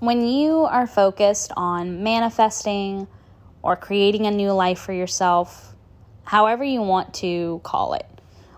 [0.00, 3.06] when you are focused on manifesting
[3.62, 5.74] or creating a new life for yourself,
[6.24, 8.06] however you want to call it,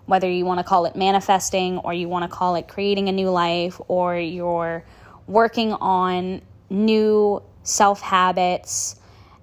[0.07, 3.13] whether you want to call it manifesting or you want to call it creating a
[3.13, 4.85] new life or you're
[5.27, 8.95] working on new self habits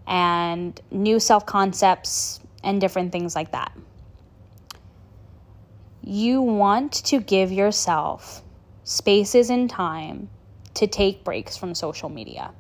[0.08, 3.74] and new self concepts and different things like that.
[6.02, 8.42] You want to give yourself
[8.86, 10.30] spaces in time
[10.80, 12.52] to take breaks from social media.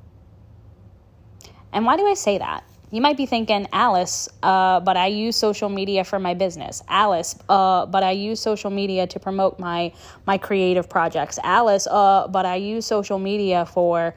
[1.71, 2.65] And why do I say that?
[2.91, 6.83] You might be thinking, Alice, uh, but I use social media for my business.
[6.89, 9.93] Alice, uh, but I use social media to promote my
[10.25, 11.39] my creative projects.
[11.43, 14.15] Alice, uh, but I use social media for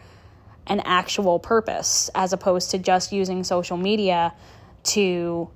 [0.66, 4.32] an actual purpose as opposed to just using social media
[4.94, 5.48] to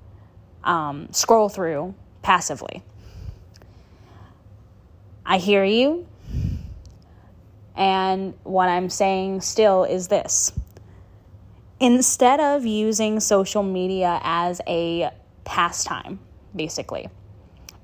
[0.63, 2.85] um, scroll through passively.
[5.25, 6.07] I hear you.
[7.77, 10.53] And what I'm saying still is this
[11.79, 15.11] instead of using social media as a
[15.45, 16.19] pastime,
[16.55, 17.09] basically,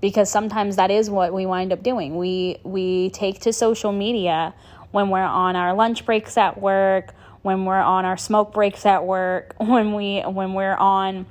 [0.01, 2.17] because sometimes that is what we wind up doing.
[2.17, 4.55] We, we take to social media
[4.91, 9.05] when we're on our lunch breaks at work, when we're on our smoke breaks at
[9.05, 11.27] work, when we when we're on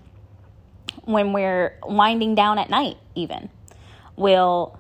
[1.06, 3.50] when we're winding down at night even.
[4.16, 4.78] We'll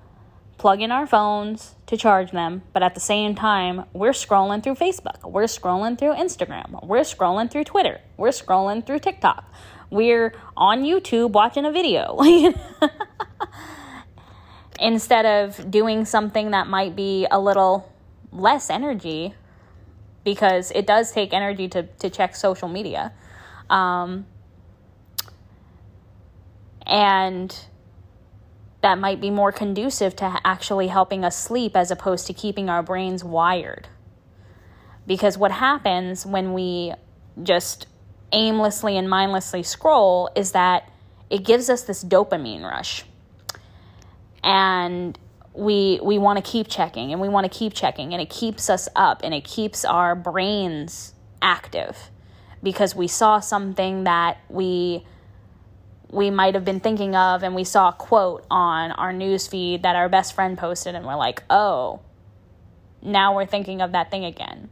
[0.61, 4.75] plug in our phones to charge them, but at the same time, we're scrolling through
[4.75, 9.43] Facebook, we're scrolling through Instagram, we're scrolling through Twitter, we're scrolling through TikTok.
[9.89, 12.19] We're on YouTube watching a video.
[14.79, 17.91] Instead of doing something that might be a little
[18.31, 19.33] less energy
[20.23, 23.11] because it does take energy to, to check social media.
[23.69, 24.27] Um,
[26.85, 27.53] and
[28.81, 32.81] that might be more conducive to actually helping us sleep as opposed to keeping our
[32.81, 33.87] brains wired.
[35.05, 36.93] Because what happens when we
[37.41, 37.87] just
[38.31, 40.89] aimlessly and mindlessly scroll is that
[41.29, 43.05] it gives us this dopamine rush.
[44.43, 45.17] And
[45.53, 48.69] we we want to keep checking and we want to keep checking and it keeps
[48.69, 52.09] us up and it keeps our brains active
[52.63, 55.05] because we saw something that we
[56.11, 59.83] we might have been thinking of and we saw a quote on our news feed
[59.83, 62.01] that our best friend posted and we're like, "Oh,
[63.01, 64.69] now we're thinking of that thing again."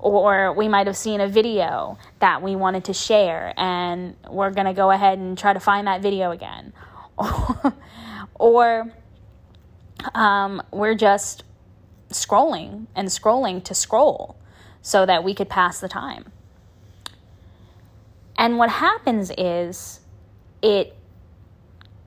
[0.00, 4.66] Or we might have seen a video that we wanted to share and we're going
[4.66, 6.74] to go ahead and try to find that video again.
[8.34, 8.92] or
[10.14, 11.44] um, we're just
[12.10, 14.36] scrolling and scrolling to scroll
[14.82, 16.30] so that we could pass the time.
[18.36, 20.00] And what happens is
[20.64, 20.96] it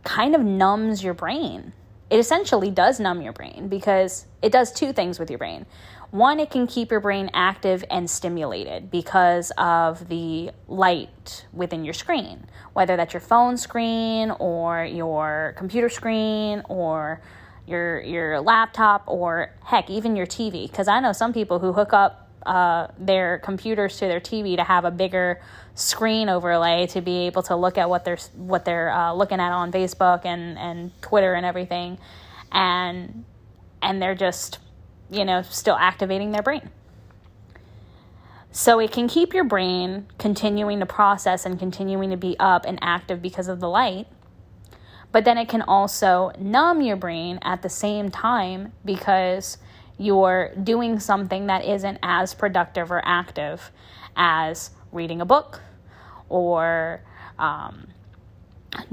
[0.04, 1.74] kind of numbs your brain.
[2.10, 5.68] It essentially does numb your brain because it does two things with your brain.
[6.10, 11.94] One, it can keep your brain active and stimulated because of the light within your
[11.94, 17.22] screen, whether that's your phone screen or your computer screen or
[17.68, 21.92] your your laptop or heck even your TV because I know some people who hook
[21.92, 25.42] up uh, their computers to their TV to have a bigger
[25.76, 29.52] screen overlay to be able to look at what they're what they're uh, looking at
[29.52, 31.98] on Facebook and and Twitter and everything
[32.52, 33.26] and
[33.82, 34.60] and they're just
[35.10, 36.70] you know still activating their brain.
[38.52, 42.80] So it can keep your brain continuing to process and continuing to be up and
[42.82, 44.08] active because of the light
[45.12, 49.58] but then it can also numb your brain at the same time because
[49.98, 53.72] you're doing something that isn't as productive or active
[54.16, 55.62] as reading a book
[56.30, 57.02] or
[57.40, 57.88] um,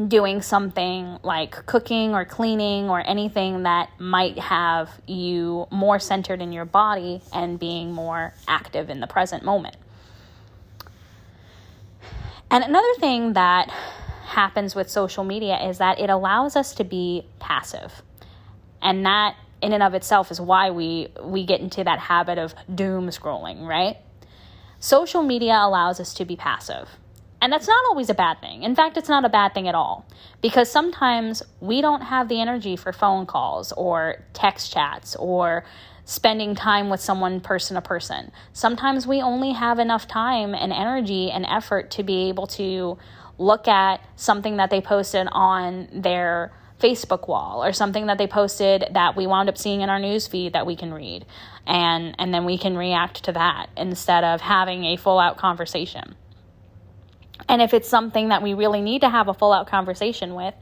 [0.09, 6.53] doing something like cooking or cleaning or anything that might have you more centered in
[6.53, 9.77] your body and being more active in the present moment.
[12.51, 13.69] And another thing that
[14.27, 18.03] happens with social media is that it allows us to be passive.
[18.81, 22.55] And that in and of itself is why we we get into that habit of
[22.73, 23.97] doom scrolling, right?
[24.79, 26.89] Social media allows us to be passive.
[27.41, 28.63] And that's not always a bad thing.
[28.63, 30.07] In fact, it's not a bad thing at all.
[30.41, 35.65] Because sometimes we don't have the energy for phone calls or text chats or
[36.05, 38.31] spending time with someone person to person.
[38.53, 42.99] Sometimes we only have enough time and energy and effort to be able to
[43.39, 46.53] look at something that they posted on their
[46.85, 50.27] Facebook wall or something that they posted that we wound up seeing in our news
[50.27, 51.25] feed that we can read
[51.67, 56.15] and and then we can react to that instead of having a full out conversation.
[57.49, 60.55] And if it's something that we really need to have a full out conversation with,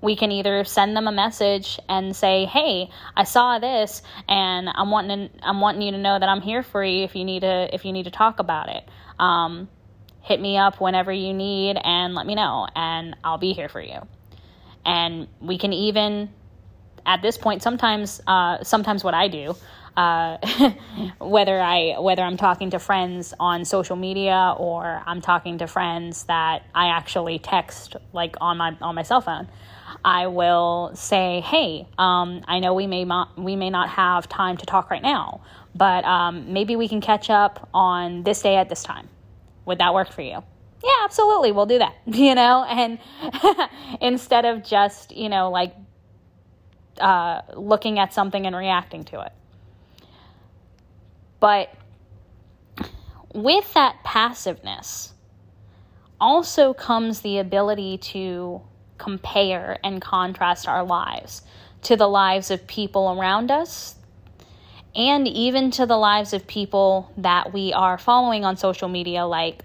[0.00, 4.90] we can either send them a message and say, "Hey, I saw this, and I'm
[4.90, 7.40] wanting to, I'm wanting you to know that I'm here for you if you need
[7.40, 8.84] to if you need to talk about it.
[9.18, 9.68] Um,
[10.22, 13.80] hit me up whenever you need and let me know, and I'll be here for
[13.80, 14.06] you."
[14.84, 16.30] And we can even,
[17.06, 19.54] at this point, sometimes uh, sometimes what I do.
[19.96, 20.38] Uh,
[21.18, 26.24] whether I whether I'm talking to friends on social media or I'm talking to friends
[26.24, 29.48] that I actually text like on my on my cell phone.
[30.04, 34.56] I will say, "Hey, um, I know we may not we may not have time
[34.58, 35.40] to talk right now,
[35.74, 39.08] but um, maybe we can catch up on this day at this time.
[39.66, 40.42] Would that work for you?"
[40.82, 41.94] Yeah, absolutely, we'll do that.
[42.06, 42.98] You know, and
[44.00, 45.74] instead of just you know like
[46.98, 49.32] uh, looking at something and reacting to it,
[51.38, 51.72] but
[53.34, 55.12] with that passiveness
[56.20, 58.60] also comes the ability to
[58.98, 61.42] compare and contrast our lives
[61.82, 63.94] to the lives of people around us
[64.94, 69.64] and even to the lives of people that we are following on social media, like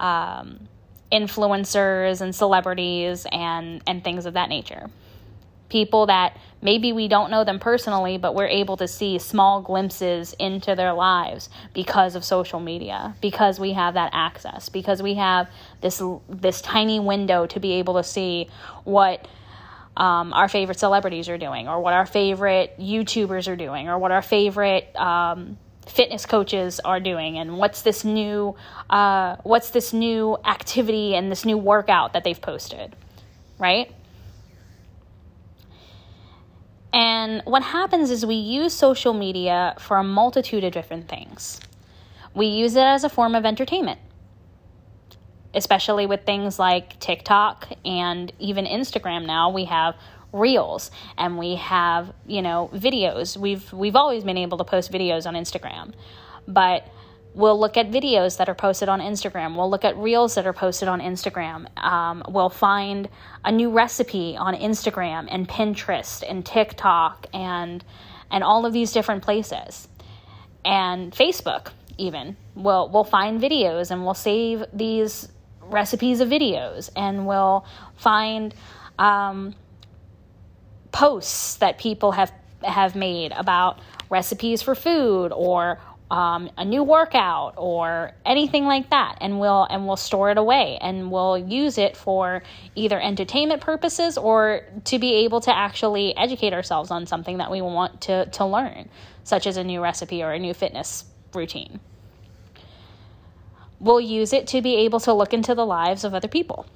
[0.00, 0.68] um,
[1.12, 4.90] influencers and celebrities and, and things of that nature.
[5.68, 10.34] People that maybe we don't know them personally, but we're able to see small glimpses
[10.38, 15.48] into their lives because of social media, because we have that access, because we have
[15.80, 18.48] this this tiny window to be able to see
[18.84, 19.26] what
[19.96, 24.10] um, our favorite celebrities are doing, or what our favorite YouTubers are doing, or what
[24.10, 25.56] our favorite um,
[25.86, 28.54] fitness coaches are doing, and what's this new
[28.90, 32.94] uh, what's this new activity and this new workout that they've posted,
[33.58, 33.92] right?
[36.92, 41.60] And what happens is we use social media for a multitude of different things.
[42.34, 43.98] We use it as a form of entertainment,
[45.54, 49.50] especially with things like TikTok and even Instagram now.
[49.50, 49.96] We have
[50.34, 53.36] reels and we have, you know, videos.
[53.36, 55.94] We've we've always been able to post videos on Instagram.
[56.46, 56.86] But
[57.34, 59.56] We'll look at videos that are posted on Instagram.
[59.56, 61.66] We'll look at reels that are posted on Instagram.
[61.76, 63.08] Um, we'll find
[63.44, 67.84] a new recipe on Instagram and Pinterest and TikTok and
[68.30, 69.88] and all of these different places.
[70.64, 72.36] And Facebook even.
[72.54, 75.28] We'll we'll find videos and we'll save these
[75.60, 77.66] recipes of videos and we'll
[77.96, 78.54] find
[78.96, 79.56] um,
[80.94, 82.32] posts that people have
[82.62, 85.78] have made about recipes for food or
[86.10, 89.18] um, a new workout or anything like that.
[89.20, 92.44] And we'll and we'll store it away and we'll use it for
[92.76, 97.60] either entertainment purposes or to be able to actually educate ourselves on something that we
[97.60, 98.88] want to, to learn
[99.24, 101.80] such as a new recipe or a new fitness routine.
[103.80, 106.66] We'll use it to be able to look into the lives of other people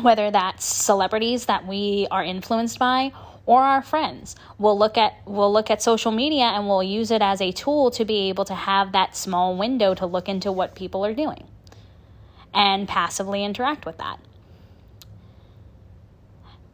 [0.00, 3.12] whether that's celebrities that we are influenced by
[3.46, 4.36] or our friends.
[4.58, 7.90] We'll look at we'll look at social media and we'll use it as a tool
[7.92, 11.44] to be able to have that small window to look into what people are doing
[12.52, 14.18] and passively interact with that.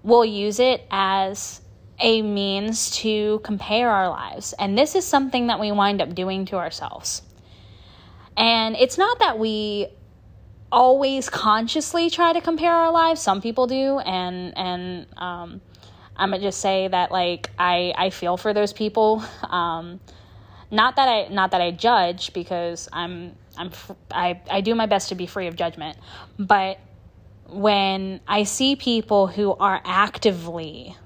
[0.03, 1.61] We'll use it as
[1.99, 4.55] a means to compare our lives.
[4.59, 7.23] And this is something that we wind up doing to ourselves.
[8.37, 9.89] And it's not that we
[10.73, 13.21] always consciously try to compare our lives.
[13.21, 15.61] Some people do, and and um,
[16.17, 19.23] I'm gonna just say that like I I feel for those people.
[19.51, 19.99] Um,
[20.71, 23.73] not that I not that I judge because I'm I'm
[24.13, 25.99] I I do my best to be free of judgment,
[26.39, 26.79] but
[27.49, 30.97] when I see people who are actively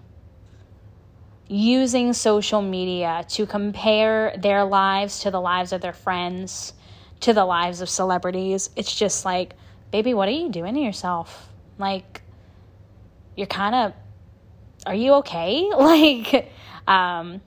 [1.49, 6.75] using social media to compare their lives to the lives of their friends,
[7.21, 9.55] to the lives of celebrities, it's just like,
[9.95, 11.49] baby, what are you doing to yourself?
[11.79, 12.23] Like,
[13.37, 13.93] you're kind of
[14.85, 15.71] are you okay?
[15.79, 16.51] like,
[16.89, 17.41] um,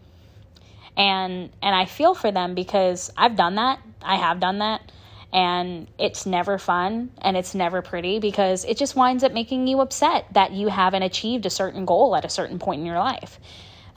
[0.95, 3.81] and and I feel for them because I've done that.
[4.01, 4.89] I have done that,
[5.33, 9.81] and it's never fun and it's never pretty because it just winds up making you
[9.81, 13.41] upset that you haven't achieved a certain goal at a certain point in your life.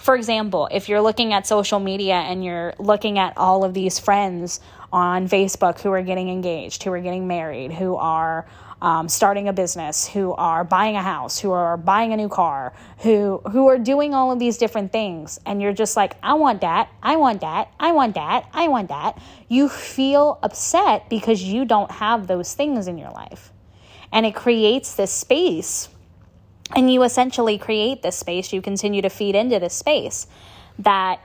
[0.00, 3.98] For example, if you're looking at social media and you're looking at all of these
[3.98, 8.46] friends on Facebook who are getting engaged, who are getting married, who are
[8.80, 12.72] um, starting a business, who are buying a house, who are buying a new car,
[13.00, 16.62] who who are doing all of these different things, and you're just like, I want
[16.62, 19.20] that, I want that, I want that, I want that.
[19.48, 23.52] You feel upset because you don't have those things in your life,
[24.12, 25.90] and it creates this space.
[26.74, 30.26] And you essentially create this space, you continue to feed into this space
[30.78, 31.20] that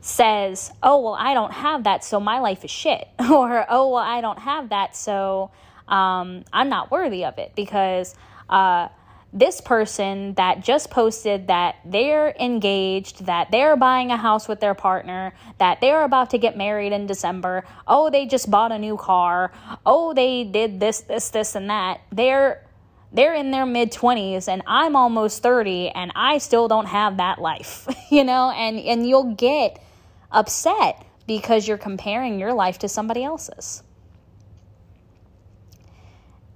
[0.00, 3.08] says, oh, well, I don't have that, so my life is shit.
[3.30, 5.50] Or, oh, well, I don't have that, so
[5.88, 8.14] um, I'm not worthy of it because
[8.48, 8.88] uh,
[9.32, 14.74] this person that just posted that they're engaged, that they're buying a house with their
[14.74, 18.96] partner, that they're about to get married in December, oh, they just bought a new
[18.96, 19.52] car,
[19.86, 22.00] oh, they did this, this, this, and that.
[22.10, 22.64] They're
[23.12, 27.40] they're in their mid 20s and I'm almost 30 and I still don't have that
[27.40, 29.82] life, you know, and and you'll get
[30.30, 33.82] upset because you're comparing your life to somebody else's.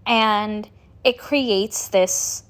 [0.06, 0.68] And
[1.02, 2.44] it creates this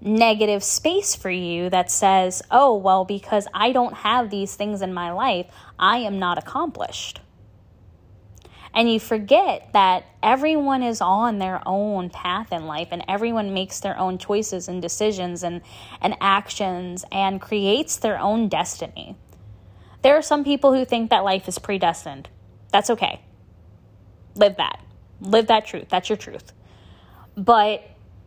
[0.00, 4.92] negative space for you that says, oh, well, because I don't have these things in
[4.92, 5.46] my life,
[5.78, 7.20] I am not accomplished.
[8.74, 13.80] And you forget that everyone is on their own path in life and everyone makes
[13.80, 15.60] their own choices and decisions and,
[16.00, 19.16] and actions and creates their own destiny.
[20.00, 22.28] There are some people who think that life is predestined.
[22.70, 23.20] That's okay.
[24.34, 24.80] Live that.
[25.20, 25.88] Live that truth.
[25.90, 26.52] That's your truth.
[27.36, 27.82] But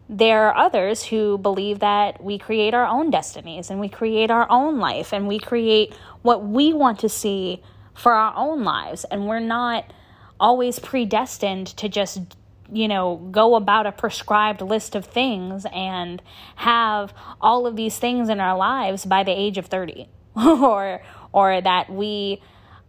[0.08, 4.50] there are others who believe that we create our own destinies and we create our
[4.52, 7.64] own life and we create what we want to see
[7.96, 9.04] for our own lives.
[9.06, 9.92] And we're not
[10.40, 12.36] always predestined to just
[12.72, 16.22] you know, go about a prescribed list of things and
[16.56, 21.02] have all of these things in our lives by the age of 30 or
[21.32, 22.42] or that we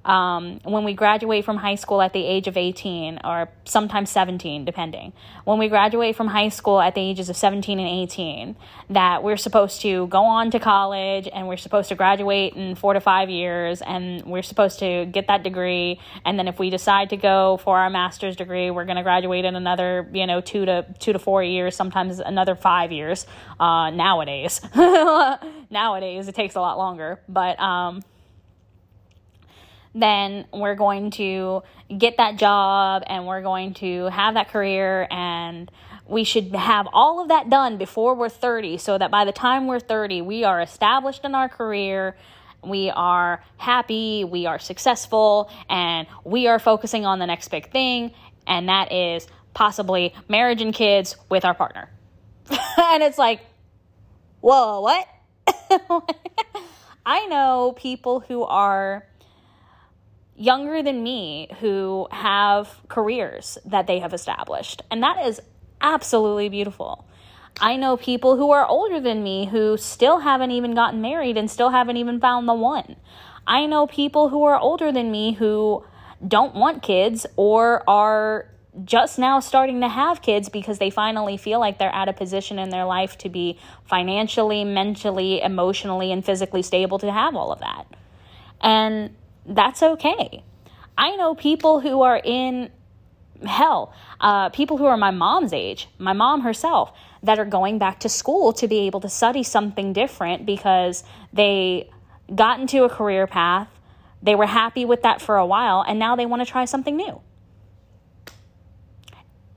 [0.06, 4.64] um, when we graduate from high school at the age of 18 or sometimes 17
[4.64, 5.12] depending.
[5.44, 8.56] When we graduate from high school at the ages of 17 and 18
[8.90, 12.94] that we're supposed to go on to college and we're supposed to graduate in four
[12.94, 16.00] to five years and we're supposed to get that degree.
[16.24, 19.44] And then if we decide to go for our master's degree we're going to graduate
[19.44, 23.26] in another you know two to two to four years sometimes another five years
[23.58, 24.60] uh, nowadays.
[25.70, 27.20] Nowadays it takes a lot longer.
[27.28, 28.02] But um,
[29.96, 31.62] then we're going to
[31.96, 35.70] get that job and we're going to have that career and
[36.06, 39.66] we should have all of that done before we're 30 so that by the time
[39.66, 42.14] we're 30 we are established in our career
[42.62, 48.12] we are happy we are successful and we are focusing on the next big thing
[48.46, 51.90] and that is possibly marriage and kids with our partner.
[52.78, 53.40] And it's like
[54.40, 55.08] whoa what?
[57.06, 59.06] I know people who are
[60.36, 64.82] younger than me who have careers that they have established.
[64.90, 65.40] And that is
[65.80, 67.06] absolutely beautiful.
[67.58, 71.50] I know people who are older than me who still haven't even gotten married and
[71.50, 72.96] still haven't even found the one.
[73.46, 75.84] I know people who are older than me who
[76.26, 78.48] don't want kids or are
[78.84, 82.58] just now starting to have kids because they finally feel like they're at a position
[82.58, 87.60] in their life to be financially, mentally, emotionally, and physically stable to have all of
[87.60, 87.86] that.
[88.60, 89.14] And
[89.46, 90.42] that's okay.
[90.98, 92.70] I know people who are in
[93.44, 98.00] hell, uh, people who are my mom's age, my mom herself, that are going back
[98.00, 101.90] to school to be able to study something different because they
[102.34, 103.68] got into a career path,
[104.22, 106.96] they were happy with that for a while, and now they want to try something
[106.96, 107.20] new.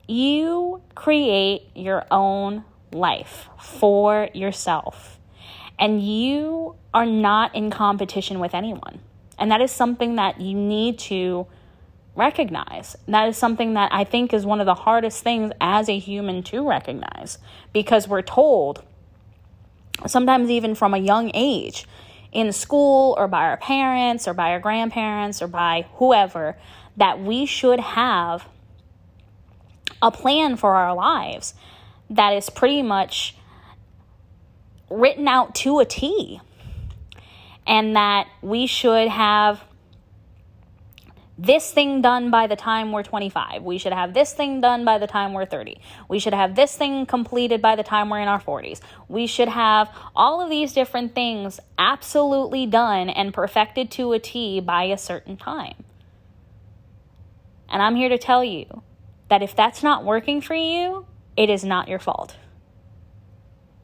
[0.07, 5.19] You create your own life for yourself,
[5.77, 8.99] and you are not in competition with anyone.
[9.39, 11.47] And that is something that you need to
[12.15, 12.97] recognize.
[13.07, 16.43] That is something that I think is one of the hardest things as a human
[16.43, 17.37] to recognize
[17.71, 18.83] because we're told,
[20.05, 21.87] sometimes even from a young age,
[22.31, 26.57] in school or by our parents or by our grandparents or by whoever,
[26.97, 28.47] that we should have
[30.01, 31.53] a plan for our lives
[32.09, 33.35] that is pretty much
[34.89, 36.39] written out to a T
[37.69, 39.63] and that we should have
[41.37, 43.61] this thing done by the time we're 25.
[43.61, 45.79] We should have this thing done by the time we're 30.
[46.09, 48.81] We should have this thing completed by the time we're in our 40s.
[49.07, 54.59] We should have all of these different things absolutely done and perfected to a T
[54.59, 55.75] by a certain time.
[57.69, 58.81] And I'm here to tell you
[59.29, 61.05] that if that's not working for you,
[61.37, 62.35] it is not your fault.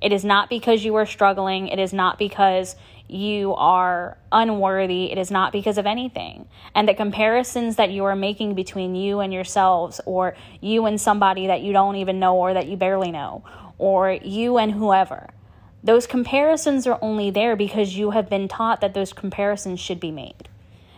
[0.02, 1.68] It is not because you are struggling.
[1.68, 2.76] It is not because
[3.08, 5.12] you are unworthy.
[5.12, 6.48] It is not because of anything.
[6.74, 11.48] And the comparisons that you are making between you and yourselves, or you and somebody
[11.48, 13.44] that you don't even know or that you barely know,
[13.78, 15.30] or you and whoever,
[15.84, 20.12] those comparisons are only there because you have been taught that those comparisons should be
[20.12, 20.50] made.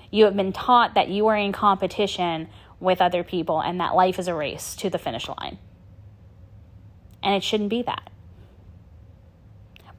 [0.09, 2.47] You have been taught that you are in competition
[2.79, 5.57] with other people and that life is a race to the finish line.
[7.21, 8.09] And it shouldn't be that.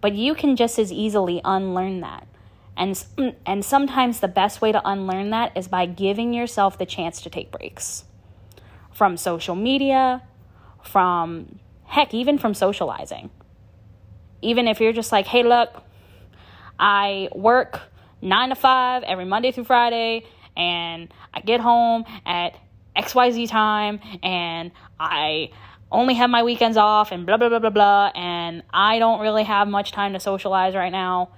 [0.00, 2.26] But you can just as easily unlearn that.
[2.76, 6.86] And, mm, and sometimes the best way to unlearn that is by giving yourself the
[6.86, 8.04] chance to take breaks
[8.92, 10.22] from social media,
[10.82, 13.30] from heck, even from socializing.
[14.42, 15.82] Even if you're just like, hey, look,
[16.78, 17.80] I work
[18.22, 20.24] nine to five every Monday through Friday,
[20.56, 22.56] and I get home at
[22.96, 25.50] XYZ time, and I
[25.90, 29.44] only have my weekends off, and blah, blah, blah, blah, blah, and I don't really
[29.44, 31.30] have much time to socialize right now.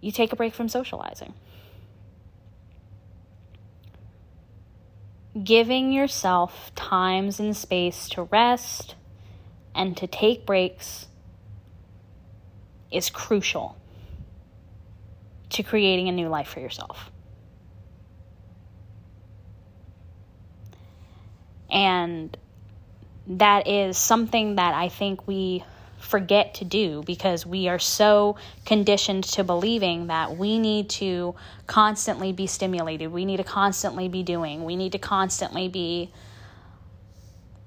[0.00, 1.34] You take a break from socializing.
[5.42, 8.94] Giving yourself times and space to rest
[9.74, 11.08] and to take breaks
[12.90, 13.76] is crucial
[15.50, 17.10] to creating a new life for yourself.
[21.76, 22.34] And
[23.26, 25.62] that is something that I think we
[25.98, 31.34] forget to do because we are so conditioned to believing that we need to
[31.66, 33.12] constantly be stimulated.
[33.12, 34.64] We need to constantly be doing.
[34.64, 36.10] We need to constantly be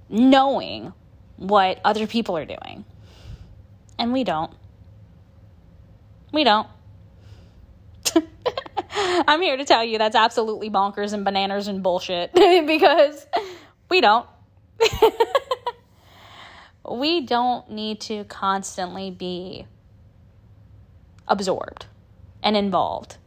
[0.09, 0.91] knowing
[1.37, 2.85] what other people are doing.
[3.99, 4.51] And we don't.
[6.33, 6.67] We don't.
[8.91, 13.27] I'm here to tell you that's absolutely bonkers and bananas and bullshit because
[13.89, 14.27] we don't.
[16.89, 19.65] we don't need to constantly be
[21.27, 21.85] absorbed
[22.41, 23.17] and involved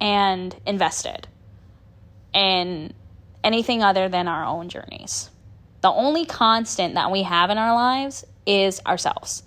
[0.00, 1.26] and invested
[2.32, 2.92] in
[3.42, 5.30] anything other than our own journeys.
[5.80, 9.42] The only constant that we have in our lives is ourselves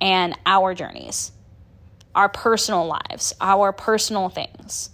[0.00, 1.32] and our journeys,
[2.14, 4.90] our personal lives, our personal things.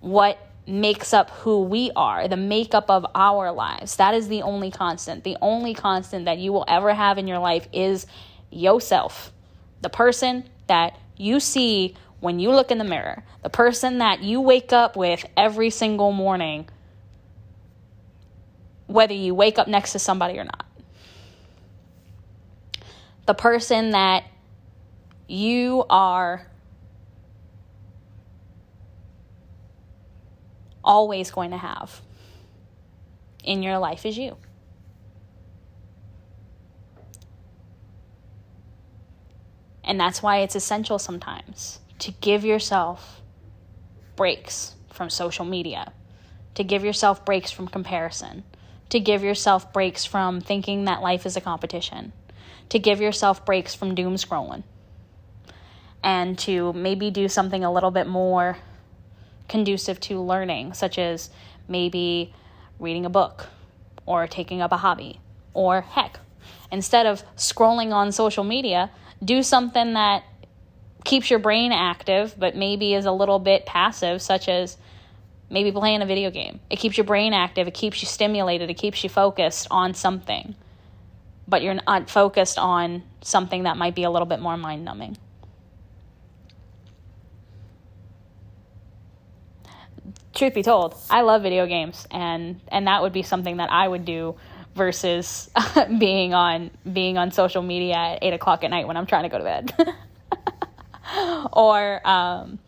[0.00, 3.96] What makes up who we are, the makeup of our lives.
[3.96, 5.24] That is the only constant.
[5.24, 8.06] The only constant that you will ever have in your life is
[8.50, 9.32] yourself.
[9.82, 14.40] The person that you see when you look in the mirror, the person that you
[14.40, 16.68] wake up with every single morning,
[18.86, 20.64] whether you wake up next to somebody or not.
[23.26, 24.24] The person that
[25.28, 26.46] you are
[30.84, 32.00] always going to have
[33.42, 34.36] in your life is you.
[39.82, 43.20] And that's why it's essential sometimes to give yourself
[44.16, 45.92] breaks from social media,
[46.54, 48.44] to give yourself breaks from comparison,
[48.88, 52.12] to give yourself breaks from thinking that life is a competition,
[52.70, 54.62] to give yourself breaks from doom scrolling,
[56.02, 58.56] and to maybe do something a little bit more
[59.48, 61.30] conducive to learning, such as
[61.68, 62.32] maybe
[62.78, 63.46] reading a book
[64.06, 65.20] or taking up a hobby,
[65.54, 66.18] or heck,
[66.70, 68.90] instead of scrolling on social media,
[69.24, 70.24] do something that
[71.04, 74.76] keeps your brain active but maybe is a little bit passive, such as
[75.50, 76.60] maybe playing a video game.
[76.70, 80.54] It keeps your brain active, it keeps you stimulated, it keeps you focused on something,
[81.46, 85.16] but you're not focused on something that might be a little bit more mind numbing.
[90.34, 93.86] Truth be told, I love video games, and and that would be something that I
[93.86, 94.36] would do
[94.74, 95.50] versus
[95.98, 99.28] being on being on social media at eight o'clock at night when I'm trying to
[99.28, 99.94] go to bed,
[101.52, 102.58] or um,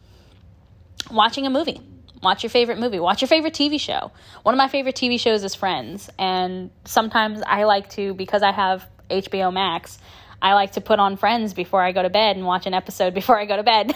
[1.10, 1.80] watching a movie.
[2.22, 2.98] Watch your favorite movie.
[2.98, 4.10] Watch your favorite TV show.
[4.42, 8.52] One of my favorite TV shows is Friends, and sometimes I like to because I
[8.52, 9.98] have HBO Max.
[10.40, 13.14] I like to put on Friends before I go to bed and watch an episode
[13.20, 13.92] before I go to bed.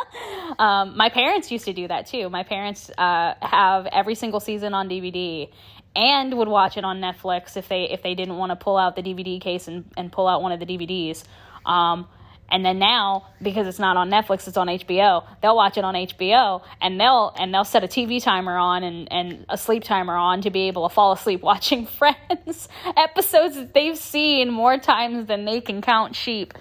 [0.58, 2.28] um, my parents used to do that too.
[2.28, 5.50] My parents uh, have every single season on DVD
[5.94, 8.96] and would watch it on Netflix if they if they didn't want to pull out
[8.96, 11.24] the DVD case and, and pull out one of the DVDs.
[11.66, 12.08] Um,
[12.50, 15.24] and then now because it's not on Netflix, it's on HBO.
[15.40, 19.10] They'll watch it on HBO and they'll and they'll set a TV timer on and
[19.10, 23.72] and a sleep timer on to be able to fall asleep watching Friends episodes that
[23.74, 26.54] they've seen more times than they can count sheep.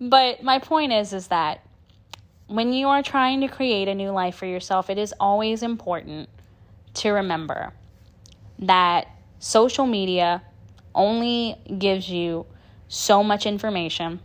[0.00, 1.60] But my point is is that
[2.46, 6.28] when you are trying to create a new life for yourself, it is always important
[6.94, 7.72] to remember
[8.58, 9.06] that
[9.38, 10.42] social media
[10.94, 12.46] only gives you
[12.88, 14.18] so much information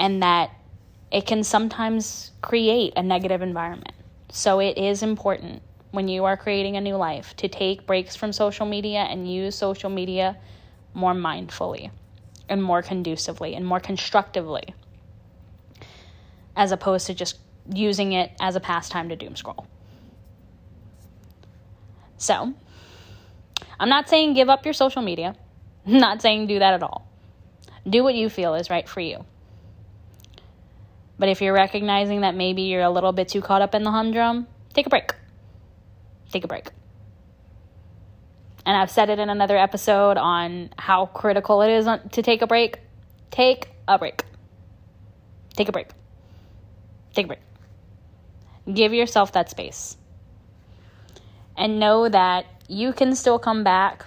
[0.00, 0.50] and that
[1.12, 3.94] it can sometimes create a negative environment.
[4.30, 8.32] So it is important when you are creating a new life to take breaks from
[8.32, 10.36] social media and use social media
[10.92, 11.90] more mindfully
[12.48, 14.74] and more conducively and more constructively
[16.56, 17.38] as opposed to just
[17.72, 19.66] using it as a pastime to doom scroll.
[22.16, 22.54] So,
[23.78, 25.36] I'm not saying give up your social media.
[25.86, 27.08] I'm not saying do that at all.
[27.88, 29.24] Do what you feel is right for you.
[31.18, 33.90] But if you're recognizing that maybe you're a little bit too caught up in the
[33.90, 35.14] humdrum, take a break.
[36.30, 36.70] Take a break.
[38.66, 42.46] And I've said it in another episode on how critical it is to take a
[42.46, 42.78] break.
[43.30, 44.24] Take a break.
[45.56, 45.88] Take a break.
[47.14, 47.40] Take a break.
[48.72, 49.96] Give yourself that space.
[51.56, 54.06] And know that you can still come back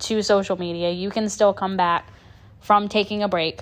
[0.00, 0.90] to social media.
[0.90, 2.08] You can still come back
[2.60, 3.60] from taking a break.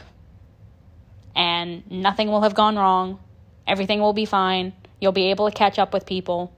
[1.35, 3.21] And nothing will have gone wrong.
[3.67, 4.73] Everything will be fine.
[5.01, 6.53] You'll be able to catch up with people.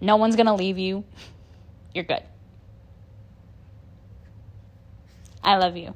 [0.00, 1.04] No one's going to leave you.
[1.94, 2.22] You're good.
[5.42, 5.94] I love you.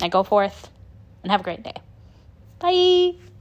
[0.00, 0.70] Now go forth
[1.22, 1.74] and have a great day.
[2.58, 3.31] Bye.